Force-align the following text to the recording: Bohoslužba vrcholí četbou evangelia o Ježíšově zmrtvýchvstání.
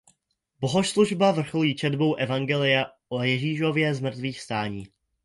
Bohoslužba 0.65 1.31
vrcholí 1.31 1.75
četbou 1.75 2.15
evangelia 2.15 2.85
o 3.09 3.23
Ježíšově 3.23 3.93
zmrtvýchvstání. 3.95 4.85